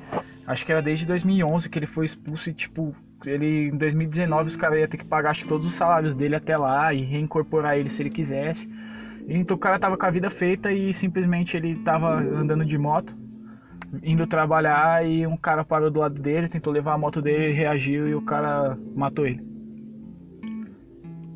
[0.46, 2.94] acho que era desde 2011 que ele foi expulso e tipo,
[3.24, 6.56] ele em 2019 os caras iam ter que pagar acho, todos os salários dele até
[6.56, 8.68] lá e reincorporar ele se ele quisesse.
[9.26, 13.16] Então o cara tava com a vida feita e simplesmente ele tava andando de moto
[14.02, 18.08] indo trabalhar e um cara parou do lado dele, tentou levar a moto dele, reagiu
[18.08, 19.42] e o cara matou ele.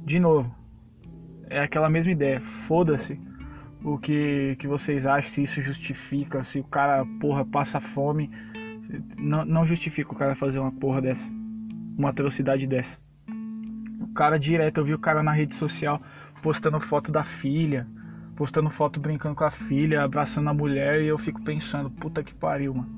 [0.05, 0.53] De novo,
[1.49, 2.41] é aquela mesma ideia.
[2.41, 3.21] Foda-se
[3.83, 8.31] o que, que vocês acham, se isso justifica, se o cara, porra, passa fome.
[9.17, 11.31] Não, não justifica o cara fazer uma porra dessa.
[11.97, 12.99] Uma atrocidade dessa.
[14.01, 16.01] O cara direto, eu vi o cara na rede social
[16.41, 17.87] postando foto da filha
[18.41, 22.35] postando foto brincando com a filha, abraçando a mulher, e eu fico pensando, puta que
[22.35, 22.89] pariu, mano.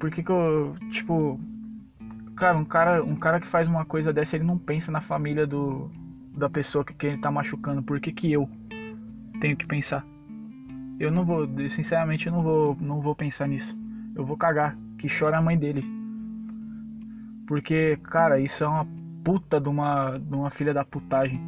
[0.00, 1.38] Por que que eu, tipo,
[2.34, 5.46] cara, um cara, um cara que faz uma coisa dessa, ele não pensa na família
[5.46, 5.88] do
[6.36, 7.84] da pessoa que, que ele tá machucando.
[7.84, 8.50] Por que que eu
[9.40, 10.04] tenho que pensar?
[10.98, 13.78] Eu não vou, sinceramente, eu não vou, não vou pensar nisso.
[14.16, 15.84] Eu vou cagar, que chora a mãe dele.
[17.46, 18.88] Porque, cara, isso é uma
[19.24, 21.40] puta de uma, de uma filha da putagem.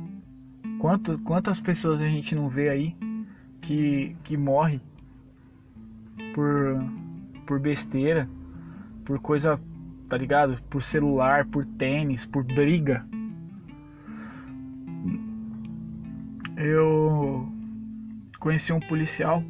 [0.79, 2.97] Quanto, quantas pessoas a gente não vê aí
[3.61, 4.81] que, que morre
[6.35, 6.85] por,
[7.47, 8.29] por besteira,
[9.05, 9.61] por coisa,
[10.09, 10.61] tá ligado?
[10.69, 13.05] Por celular, por tênis, por briga.
[16.57, 17.49] Eu
[18.39, 19.43] conheci um policial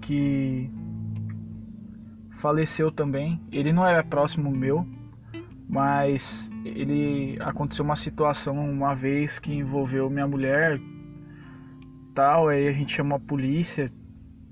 [0.00, 0.68] que
[2.36, 3.40] faleceu também.
[3.50, 4.86] Ele não era próximo meu,
[5.72, 10.78] mas ele aconteceu uma situação uma vez que envolveu minha mulher,
[12.14, 13.90] tal, aí a gente chamou a polícia.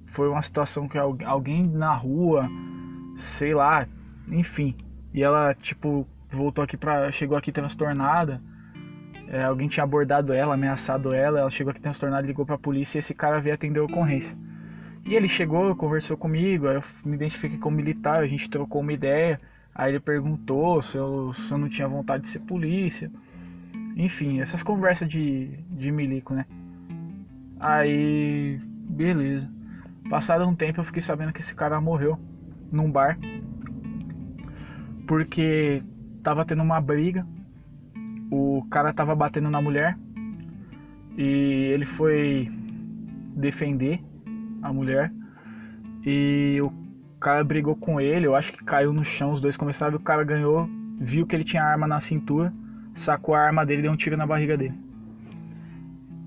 [0.06, 2.48] Foi uma situação que alguém na rua,
[3.16, 3.86] sei lá,
[4.28, 4.74] enfim,
[5.12, 8.40] e ela tipo voltou aqui para chegou aqui transtornada.
[9.28, 12.96] É, alguém tinha abordado ela, ameaçado ela, ela chegou aqui transtornada, ligou para a polícia
[12.96, 14.34] e esse cara veio atender a ocorrência.
[15.04, 19.38] E ele chegou, conversou comigo, eu me identifiquei como militar, a gente trocou uma ideia.
[19.74, 23.10] Aí ele perguntou se eu, se eu não tinha vontade de ser polícia.
[23.96, 26.44] Enfim, essas conversas de, de milico, né?
[27.58, 29.50] Aí, beleza.
[30.08, 32.18] Passado um tempo eu fiquei sabendo que esse cara morreu
[32.72, 33.18] num bar.
[35.06, 35.82] Porque
[36.22, 37.26] tava tendo uma briga.
[38.30, 39.96] O cara tava batendo na mulher.
[41.16, 42.48] E ele foi
[43.36, 44.02] defender
[44.62, 45.12] a mulher.
[46.04, 46.70] E o
[47.20, 50.24] cara brigou com ele, eu acho que caiu no chão, os dois começaram, o cara
[50.24, 50.66] ganhou,
[50.98, 52.52] viu que ele tinha arma na cintura,
[52.94, 54.74] sacou a arma dele e deu um tiro na barriga dele.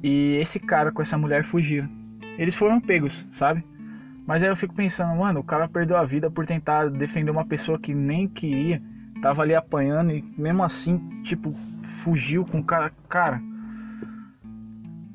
[0.04, 1.90] E esse cara com essa mulher fugiram.
[2.38, 3.66] Eles foram pegos, sabe?
[4.28, 7.46] Mas aí eu fico pensando, mano, o cara perdeu a vida por tentar defender uma
[7.46, 8.82] pessoa que nem queria,
[9.22, 11.54] tava ali apanhando e mesmo assim, tipo,
[12.04, 12.92] fugiu com o cara.
[13.10, 13.42] Cara,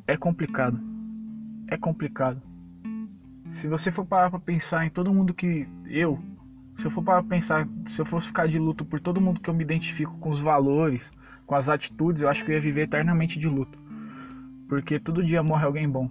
[0.06, 0.78] é complicado.
[1.68, 2.47] É complicado
[3.50, 6.18] se você for parar pra pensar em todo mundo que eu,
[6.76, 9.40] se eu for parar pra pensar, se eu fosse ficar de luto por todo mundo
[9.40, 11.10] que eu me identifico com os valores,
[11.46, 13.78] com as atitudes, eu acho que eu ia viver eternamente de luto.
[14.68, 16.10] Porque todo dia morre alguém bom.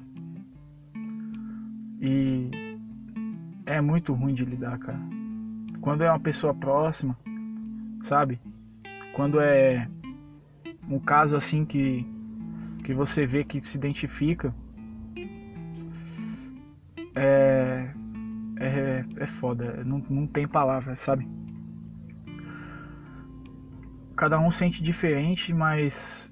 [2.02, 2.50] E
[3.66, 5.00] é muito ruim de lidar, cara.
[5.80, 7.18] Quando é uma pessoa próxima,
[8.02, 8.40] sabe?
[9.14, 9.88] Quando é
[10.90, 12.06] um caso assim que
[12.84, 14.56] que você vê que se identifica,
[17.18, 17.90] é,
[18.60, 21.28] é, é foda, não, não tem palavra, sabe?
[24.16, 26.32] Cada um sente diferente, mas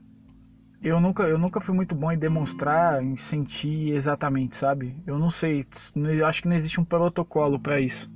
[0.81, 4.95] eu nunca, eu nunca fui muito bom em demonstrar, em sentir exatamente, sabe?
[5.05, 8.11] Eu não sei, eu acho que não existe um protocolo para isso.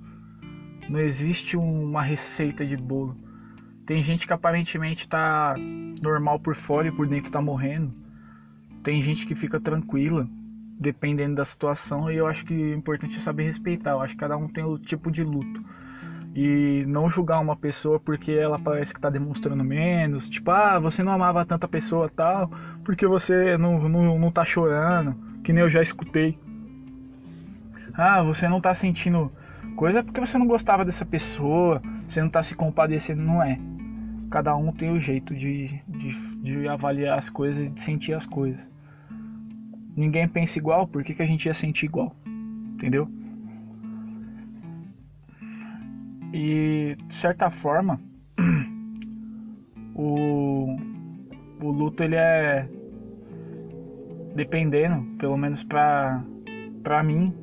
[0.89, 3.15] Não existe uma receita de bolo.
[3.85, 5.55] Tem gente que aparentemente tá
[6.01, 7.93] normal por fora e por dentro tá morrendo.
[8.83, 10.27] Tem gente que fica tranquila
[10.79, 13.91] dependendo da situação, e eu acho que o importante é saber respeitar.
[13.91, 15.61] Eu acho que cada um tem o tipo de luto.
[16.33, 20.29] E não julgar uma pessoa porque ela parece que está demonstrando menos.
[20.29, 22.49] Tipo, ah, você não amava tanta pessoa tal,
[22.85, 26.39] porque você não, não, não tá chorando, que nem eu já escutei.
[27.93, 29.29] Ah, você não tá sentindo
[29.75, 33.59] coisa porque você não gostava dessa pessoa, você não tá se compadecendo, não é.
[34.29, 38.25] Cada um tem o jeito de, de, de avaliar as coisas e de sentir as
[38.25, 38.69] coisas
[39.95, 42.15] ninguém pensa igual, por que, que a gente ia sentir igual?
[42.73, 43.07] Entendeu?
[46.33, 47.99] E de certa forma,
[49.95, 50.77] o,
[51.61, 52.67] o luto ele é
[54.35, 56.23] dependendo, pelo menos pra,
[56.83, 57.33] pra mim,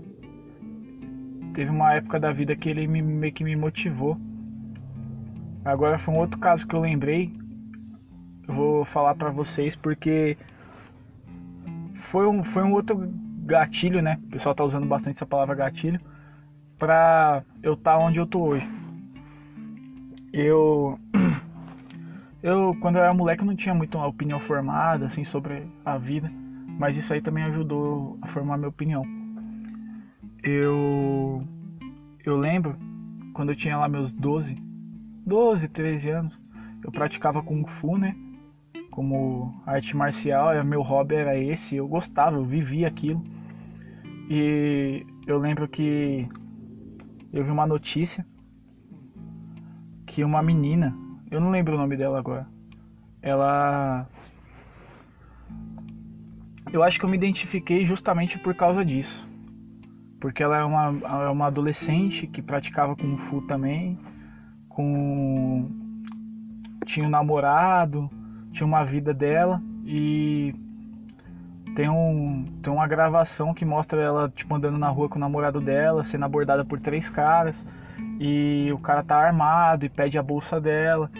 [1.52, 4.18] teve uma época da vida que ele me, meio que me motivou.
[5.64, 7.32] Agora foi um outro caso que eu lembrei.
[8.46, 10.36] Eu vou falar pra vocês porque
[12.16, 12.96] foi um, foi um outro
[13.44, 14.18] gatilho, né?
[14.28, 16.00] O pessoal tá usando bastante essa palavra gatilho
[16.78, 18.66] pra eu estar tá onde eu tô hoje.
[20.32, 20.98] Eu
[22.42, 26.32] eu quando eu era moleque não tinha muito uma opinião formada assim sobre a vida,
[26.78, 29.04] mas isso aí também ajudou a formar minha opinião.
[30.42, 31.46] Eu
[32.24, 32.78] eu lembro
[33.34, 34.56] quando eu tinha lá meus 12,
[35.26, 36.40] 12, 13 anos,
[36.82, 38.16] eu praticava kung fu, né?
[38.96, 43.22] Como arte marcial, é, meu hobby era esse, eu gostava, eu vivia aquilo.
[44.30, 46.26] E eu lembro que
[47.30, 48.26] eu vi uma notícia
[50.06, 50.96] que uma menina,
[51.30, 52.48] eu não lembro o nome dela agora,
[53.20, 54.08] ela.
[56.72, 59.28] Eu acho que eu me identifiquei justamente por causa disso.
[60.18, 63.98] Porque ela é uma, é uma adolescente que praticava Kung Fu também,
[64.70, 65.68] com
[66.86, 68.08] tinha um namorado,
[68.56, 70.54] tinha uma vida dela e
[71.74, 75.60] tem um tem uma gravação que mostra ela tipo andando na rua com o namorado
[75.60, 77.66] dela, sendo abordada por três caras
[78.18, 81.10] e o cara tá armado e pede a bolsa dela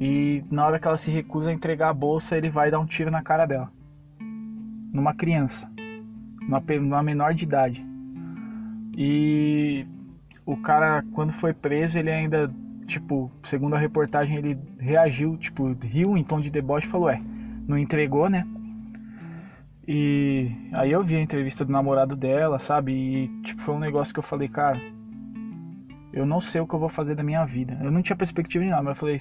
[0.00, 2.86] e na hora que ela se recusa a entregar a bolsa, ele vai dar um
[2.86, 3.70] tiro na cara dela.
[4.90, 5.70] Numa criança,
[6.40, 7.84] numa, numa menor de idade.
[8.96, 9.84] E
[10.46, 12.50] o cara quando foi preso, ele ainda
[12.88, 17.20] tipo, segundo a reportagem, ele reagiu, tipo, riu em tom de deboche e falou: É,
[17.68, 18.46] não entregou, né?
[19.86, 22.92] E aí eu vi a entrevista do namorado dela, sabe?
[22.92, 24.80] E, tipo, foi um negócio que eu falei, cara,
[26.12, 27.78] eu não sei o que eu vou fazer da minha vida.
[27.82, 29.20] Eu não tinha perspectiva de nada, mas eu falei: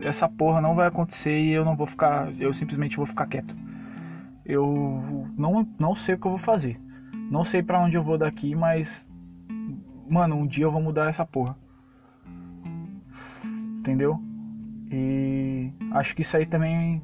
[0.00, 3.56] Essa porra não vai acontecer e eu não vou ficar, eu simplesmente vou ficar quieto.
[4.44, 6.80] Eu não, não sei o que eu vou fazer.
[7.30, 9.08] Não sei para onde eu vou daqui, mas
[10.08, 11.56] mano, um dia eu vou mudar essa porra
[13.86, 14.20] entendeu?
[14.90, 17.00] E acho que isso aí também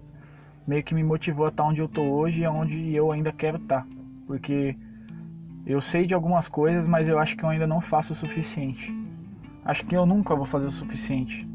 [0.66, 3.56] meio que me motivou a estar onde eu tô hoje e onde eu ainda quero
[3.56, 3.86] estar.
[4.26, 4.76] Porque
[5.64, 8.92] eu sei de algumas coisas, mas eu acho que eu ainda não faço o suficiente.
[9.64, 11.48] Acho que eu nunca vou fazer o suficiente.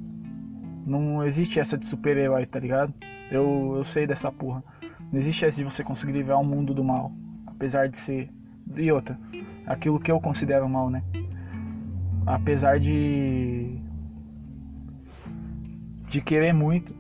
[0.86, 2.94] Não existe essa de super-herói, tá ligado?
[3.30, 4.64] Eu, eu sei dessa porra.
[5.12, 7.12] Não existe essa de você conseguir livrar o mundo do mal.
[7.46, 8.30] Apesar de ser.
[8.76, 9.20] E outra.
[9.66, 11.04] Aquilo que eu considero mal, né?
[12.26, 13.67] Apesar de
[16.08, 16.96] de querer muito,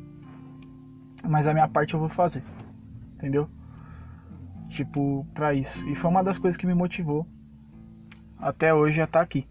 [1.23, 2.43] mas a minha parte eu vou fazer,
[3.15, 3.49] entendeu?
[4.69, 5.87] Tipo, pra isso.
[5.87, 7.25] E foi uma das coisas que me motivou
[8.37, 9.47] até hoje a estar tá aqui.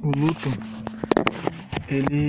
[0.00, 0.48] O luto,
[1.88, 2.25] ele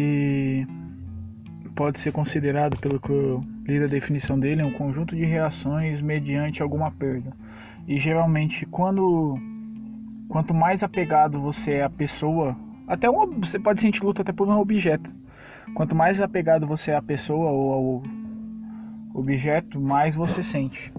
[1.88, 6.62] pode ser considerado, pelo que eu li da definição dele, um conjunto de reações mediante
[6.62, 7.32] alguma perda.
[7.88, 9.40] E geralmente, quando
[10.28, 14.60] quanto mais apegado você é à pessoa, até você pode sentir luta até por um
[14.60, 15.16] objeto.
[15.74, 18.04] Quanto mais apegado você é à pessoa ou ao
[19.14, 20.92] objeto, mais você sente.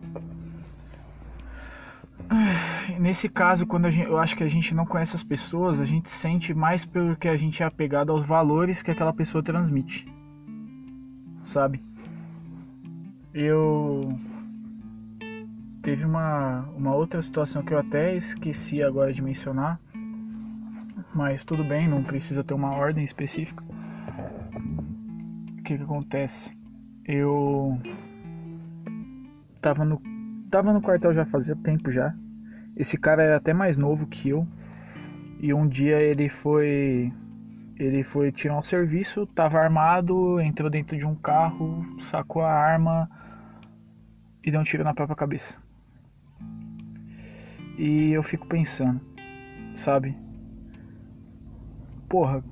[2.98, 6.08] Nesse caso, quando gente, eu acho que a gente não conhece as pessoas, a gente
[6.08, 10.16] sente mais porque a gente é apegado aos valores que aquela pessoa transmite
[11.40, 11.82] sabe?
[13.32, 14.18] Eu
[15.82, 19.80] teve uma, uma outra situação que eu até esqueci agora de mencionar,
[21.14, 23.64] mas tudo bem, não precisa ter uma ordem específica.
[25.58, 26.50] O que, que acontece?
[27.04, 27.80] Eu
[29.60, 30.00] tava no
[30.50, 32.14] tava no quartel já fazia tempo já.
[32.76, 34.46] Esse cara era até mais novo que eu.
[35.40, 37.12] E um dia ele foi
[37.78, 43.08] ele foi tirar um serviço, estava armado, entrou dentro de um carro, sacou a arma
[44.44, 45.58] e deu um tiro na própria cabeça.
[47.78, 49.00] E eu fico pensando,
[49.76, 50.16] sabe?
[52.08, 52.42] Porra,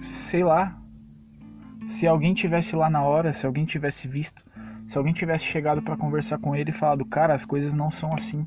[0.00, 0.78] sei lá.
[1.86, 4.44] Se alguém tivesse lá na hora, se alguém tivesse visto,
[4.86, 8.12] se alguém tivesse chegado para conversar com ele e falado, cara, as coisas não são
[8.12, 8.46] assim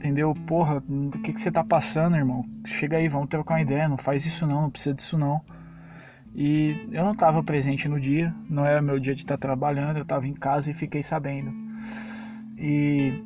[0.00, 0.32] Entendeu?
[0.46, 2.42] Porra, o que, que você tá passando, irmão?
[2.64, 3.86] Chega aí, vamos trocar uma ideia.
[3.86, 5.42] Não faz isso não, não precisa disso não.
[6.34, 10.02] E eu não estava presente no dia, não era meu dia de estar trabalhando, eu
[10.02, 11.52] estava em casa e fiquei sabendo.
[12.56, 13.22] E.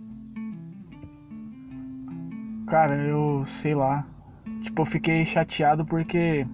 [2.66, 4.04] Cara, eu sei lá.
[4.60, 6.44] Tipo, eu fiquei chateado porque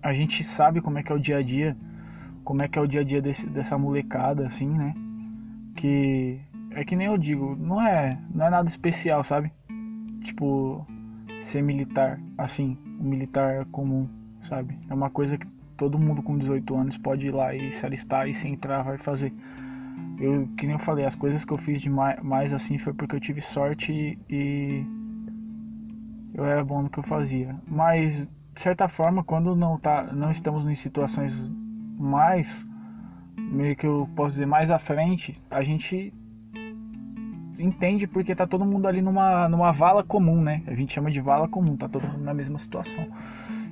[0.00, 1.76] a gente sabe como é que é o dia a dia,
[2.44, 4.94] como é que é o dia a dia desse, dessa molecada, assim, né?
[5.74, 6.40] Que
[6.74, 9.52] é que nem eu digo, não é, não é nada especial, sabe?
[10.22, 10.86] Tipo,
[11.42, 14.08] ser militar, assim, um militar comum,
[14.48, 14.78] sabe?
[14.88, 18.28] É uma coisa que todo mundo com 18 anos pode ir lá e se alistar
[18.28, 19.32] e se entrar vai fazer.
[20.18, 22.92] Eu, que nem eu falei, as coisas que eu fiz de mais, mais assim foi
[22.92, 24.84] porque eu tive sorte e
[26.34, 27.56] eu era bom no que eu fazia.
[27.66, 31.32] Mas de certa forma, quando não tá, não estamos em situações
[31.98, 32.66] mais
[33.36, 36.12] meio que eu posso dizer mais à frente, a gente
[37.58, 40.62] entende porque tá todo mundo ali numa, numa vala comum, né?
[40.66, 43.06] A gente chama de vala comum, tá todo mundo na mesma situação.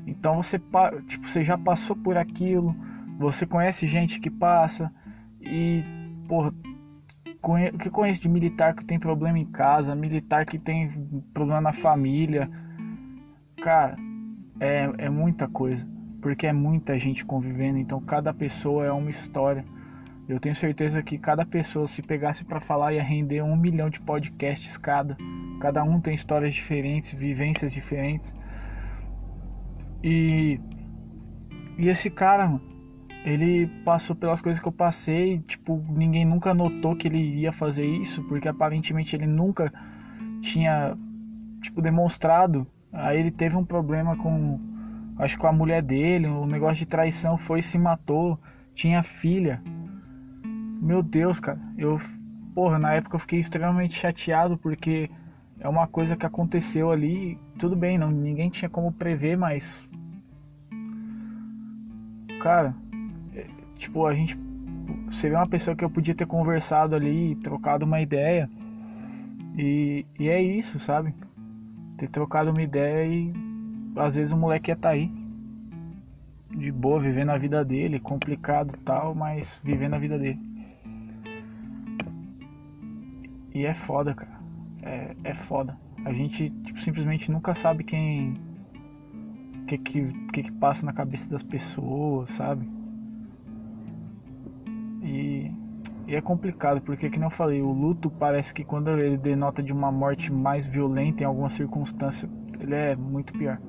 [0.06, 0.60] Então você,
[1.06, 2.74] tipo, você já passou por aquilo,
[3.18, 4.92] você conhece gente que passa
[5.40, 5.82] e,
[6.28, 6.52] porra,
[7.72, 10.88] o que conheço de militar que tem problema em casa, militar que tem
[11.34, 12.48] problema na família,
[13.60, 13.96] cara,
[14.60, 15.86] é, é muita coisa,
[16.20, 19.64] porque é muita gente convivendo, então cada pessoa é uma história.
[20.32, 24.00] Eu tenho certeza que cada pessoa, se pegasse para falar, ia render um milhão de
[24.00, 25.16] podcasts cada.
[25.60, 28.34] Cada um tem histórias diferentes, vivências diferentes.
[30.02, 30.58] E
[31.78, 32.60] E esse cara, mano,
[33.24, 37.84] ele passou pelas coisas que eu passei, tipo, ninguém nunca notou que ele ia fazer
[37.84, 39.72] isso, porque aparentemente ele nunca
[40.40, 40.96] tinha,
[41.60, 42.66] tipo, demonstrado.
[42.92, 44.58] Aí ele teve um problema com,
[45.18, 48.38] acho que com a mulher dele, um negócio de traição foi e se matou,
[48.74, 49.62] tinha filha.
[50.82, 51.96] Meu Deus, cara, eu,
[52.56, 55.08] porra, na época eu fiquei extremamente chateado porque
[55.60, 59.88] é uma coisa que aconteceu ali, tudo bem, não, ninguém tinha como prever, mas
[62.40, 62.74] cara,
[63.32, 64.36] é, tipo, a gente
[65.12, 68.50] vê uma pessoa que eu podia ter conversado ali, trocado uma ideia.
[69.56, 71.14] E, e é isso, sabe?
[71.96, 73.32] Ter trocado uma ideia e
[73.94, 75.08] às vezes o moleque ia estar tá aí.
[76.50, 80.51] De boa, vivendo a vida dele, complicado tal, mas vivendo a vida dele.
[83.54, 84.40] E é foda, cara.
[84.82, 85.76] É, é foda.
[86.04, 88.34] A gente tipo, simplesmente nunca sabe quem.
[89.62, 92.68] O que, que, que, que passa na cabeça das pessoas, sabe?
[95.02, 95.50] E,
[96.06, 99.72] e, é complicado, porque, como eu falei, o luto parece que quando ele denota de
[99.72, 102.28] uma morte mais violenta em alguma circunstância,
[102.58, 103.60] ele é muito pior.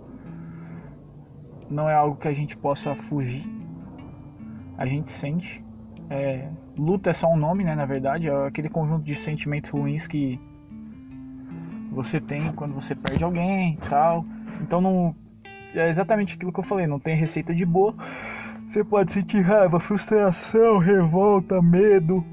[1.69, 3.45] Não é algo que a gente possa fugir.
[4.77, 5.62] A gente sente.
[6.09, 6.47] É,
[6.77, 7.75] luto é só um nome, né?
[7.75, 10.39] Na verdade, é aquele conjunto de sentimentos ruins que
[11.91, 14.25] você tem quando você perde alguém e tal.
[14.61, 15.15] Então não.
[15.73, 17.95] É exatamente aquilo que eu falei, não tem receita de boa.
[18.65, 22.23] Você pode sentir raiva, frustração, revolta, medo.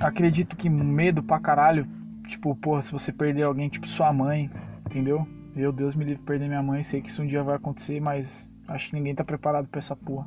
[0.00, 1.86] Acredito que medo pra caralho,
[2.26, 4.50] tipo, porra, se você perder alguém, tipo sua mãe,
[4.86, 5.26] entendeu?
[5.54, 8.50] Meu Deus me livre perder minha mãe, sei que isso um dia vai acontecer, mas
[8.68, 10.26] acho que ninguém tá preparado pra essa porra.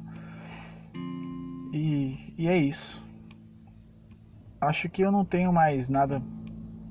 [1.72, 3.03] E, e é isso.
[4.59, 6.22] Acho que eu não tenho mais nada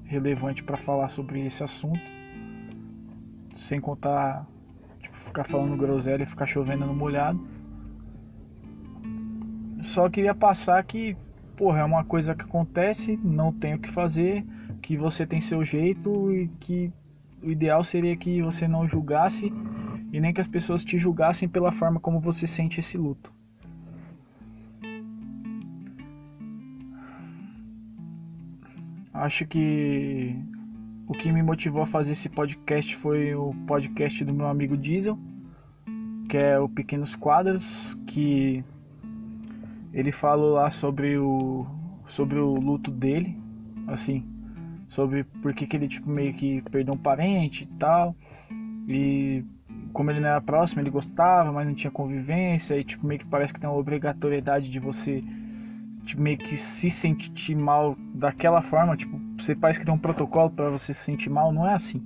[0.05, 2.01] relevante para falar sobre esse assunto.
[3.57, 4.47] Sem contar,
[5.01, 7.41] tipo, ficar falando groselha e ficar chovendo no molhado.
[9.83, 11.17] Só queria passar que,
[11.57, 14.45] porra, é uma coisa que acontece, não tem o que fazer,
[14.81, 16.93] que você tem seu jeito e que
[17.43, 19.53] o ideal seria que você não julgasse
[20.13, 23.33] e nem que as pessoas te julgassem pela forma como você sente esse luto.
[29.19, 30.33] Acho que
[31.09, 35.19] o que me motivou a fazer esse podcast foi o podcast do meu amigo Diesel,
[36.29, 38.63] que é o Pequenos Quadros, que
[39.93, 41.67] ele falou lá sobre o
[42.07, 43.37] sobre o luto dele,
[43.89, 44.25] assim,
[44.87, 48.15] sobre por que, que ele tipo meio que perdeu um parente e tal.
[48.87, 49.45] E
[49.93, 53.27] como ele não era próximo, ele gostava, mas não tinha convivência, e tipo meio que
[53.27, 55.25] parece que tem uma obrigatoriedade de você
[56.09, 60.51] tipo, meio que se sentir mal daquela forma, tipo, você parece que tem um protocolo
[60.51, 62.03] para você se sentir mal, não é assim.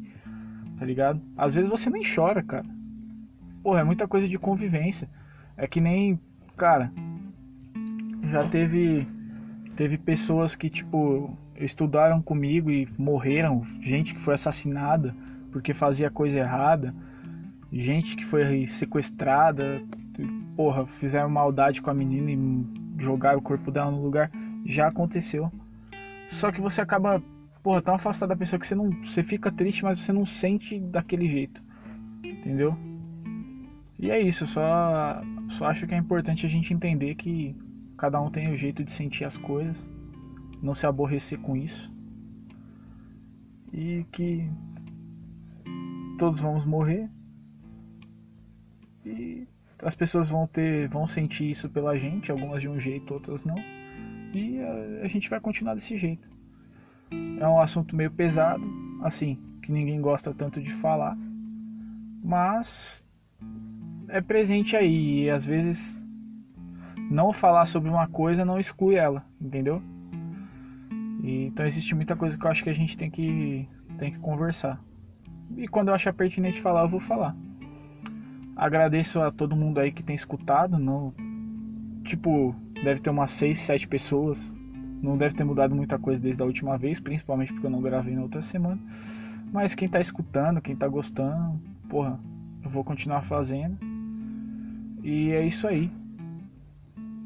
[0.79, 1.21] Tá ligado?
[1.37, 2.67] Às vezes você nem chora, cara.
[3.63, 5.09] Porra, é muita coisa de convivência.
[5.57, 6.19] É que nem,
[6.57, 6.93] cara,
[8.25, 9.07] já teve
[9.77, 15.15] teve pessoas que tipo estudaram comigo e morreram, gente que foi assassinada
[15.51, 16.95] porque fazia coisa errada,
[17.71, 19.83] gente que foi sequestrada,
[20.57, 24.31] porra, fizeram maldade com a menina e jogar o corpo dela no lugar,
[24.65, 25.51] já aconteceu.
[26.29, 27.23] Só que você acaba,
[27.63, 30.79] porra, tão afastado da pessoa que você não, você fica triste, mas você não sente
[30.79, 31.63] daquele jeito.
[32.25, 32.77] Entendeu?
[33.99, 37.55] E é isso, só só acho que é importante a gente entender que
[37.97, 39.87] cada um tem o jeito de sentir as coisas,
[40.63, 41.93] não se aborrecer com isso.
[43.73, 44.49] E que
[46.19, 47.09] todos vamos morrer.
[49.05, 49.47] E
[49.83, 53.57] as pessoas vão ter, vão sentir isso pela gente, algumas de um jeito, outras não.
[54.33, 56.29] E a, a gente vai continuar desse jeito.
[57.39, 58.65] É um assunto meio pesado,
[59.03, 61.17] assim, que ninguém gosta tanto de falar,
[62.23, 63.05] mas
[64.09, 66.01] é presente aí e às vezes
[67.11, 69.83] não falar sobre uma coisa não exclui ela, entendeu?
[71.23, 73.69] E, então existe muita coisa que eu acho que a gente tem que
[73.99, 74.83] tem que conversar.
[75.57, 77.37] E quando eu achar pertinente falar, eu vou falar.
[78.57, 80.79] Agradeço a todo mundo aí que tem escutado.
[80.79, 81.13] Não,
[82.05, 84.53] tipo, deve ter umas 6, 7 pessoas.
[85.03, 88.15] Não deve ter mudado muita coisa desde a última vez, principalmente porque eu não gravei
[88.15, 88.81] na outra semana.
[89.53, 92.19] Mas quem tá escutando, quem tá gostando, porra,
[92.63, 93.77] eu vou continuar fazendo.
[95.03, 95.91] E é isso aí.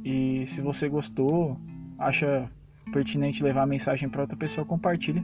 [0.05, 1.61] E se você gostou,
[1.99, 2.51] acha
[2.93, 5.23] pertinente levar a mensagem para outra pessoa, compartilha.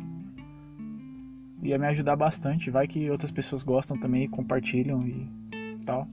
[1.62, 2.70] Ia me ajudar bastante.
[2.70, 5.41] Vai que outras pessoas gostam também e compartilham e
[5.82, 6.08] tal.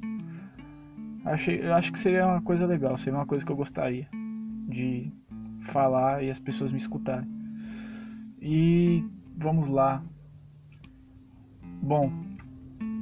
[1.25, 4.07] Achei, eu acho que seria uma coisa legal, seria uma coisa que eu gostaria
[4.67, 5.11] de
[5.61, 7.27] falar e as pessoas me escutarem.
[8.41, 9.03] E
[9.37, 10.01] vamos lá.
[11.81, 12.11] Bom,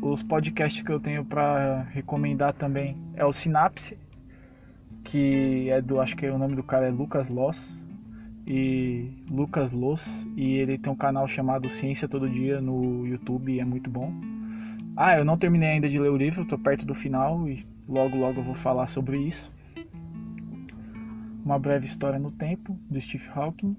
[0.01, 3.97] os podcasts que eu tenho para recomendar também é o Sinapse,
[5.03, 7.83] que é do, acho que o nome do cara é Lucas Loss
[8.45, 13.59] e Lucas Loss e ele tem um canal chamado Ciência Todo Dia no YouTube e
[13.59, 14.13] é muito bom.
[14.99, 18.17] Ah, eu não terminei ainda de ler o livro, estou perto do final e logo
[18.17, 19.53] logo eu vou falar sobre isso.
[21.45, 23.77] Uma breve história no tempo do Steve Hawking.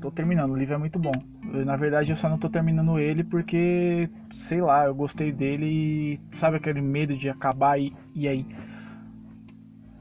[0.00, 1.12] Tô terminando, o livro é muito bom.
[1.52, 5.66] Eu, na verdade, eu só não tô terminando ele porque, sei lá, eu gostei dele
[5.66, 8.46] e sabe aquele medo de acabar e, e aí.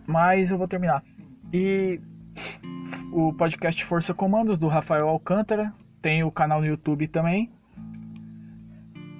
[0.07, 1.03] Mas eu vou terminar.
[1.51, 1.99] E
[3.11, 7.51] o podcast Força Comandos do Rafael Alcântara tem o canal no YouTube também.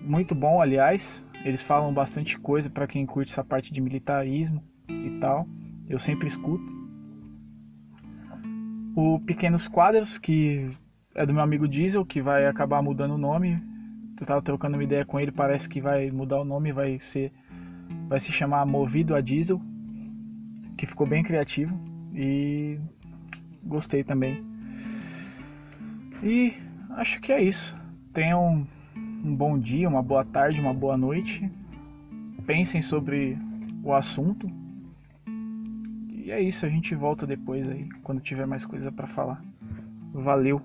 [0.02, 1.24] Muito bom, aliás.
[1.44, 5.48] Eles falam bastante coisa para quem curte essa parte de militarismo e tal.
[5.88, 6.64] Eu sempre escuto
[8.96, 10.70] o Pequenos Quadros, que
[11.16, 13.62] é do meu amigo Diesel, que vai acabar mudando o nome.
[14.20, 17.32] Eu tava trocando uma ideia com ele, parece que vai mudar o nome, vai ser
[18.08, 19.60] vai se chamar Movido a Diesel,
[20.78, 21.78] que ficou bem criativo
[22.14, 22.78] e
[23.64, 24.44] gostei também.
[26.22, 26.54] E
[26.92, 27.76] acho que é isso.
[28.14, 28.68] Tenham
[29.24, 31.50] um bom dia, uma boa tarde, uma boa noite.
[32.46, 33.38] Pensem sobre
[33.84, 34.50] o assunto
[36.24, 39.44] e é isso, a gente volta depois aí, quando tiver mais coisa para falar.
[40.14, 40.62] Valeu!